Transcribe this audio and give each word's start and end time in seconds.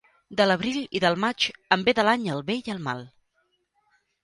De 0.37 0.45
l'abril 0.45 0.79
i 0.99 1.01
del 1.03 1.17
maig 1.25 1.45
en 1.77 1.85
ve 1.89 1.95
de 2.01 2.07
l'any 2.09 2.25
el 2.39 2.43
bé 2.51 2.57
i 2.65 2.77
el 2.77 2.83
mal. 2.91 3.07